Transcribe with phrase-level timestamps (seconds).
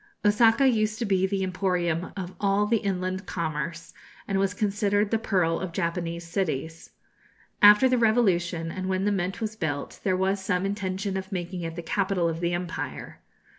[0.25, 3.93] Osaka used to be the emporium of all the inland commerce,
[4.27, 6.89] and was considered the pearl of Japanese cities.
[7.61, 11.61] After the revolution, and when the Mint was built, there was some intention of making
[11.61, 13.19] it the capital of the empire.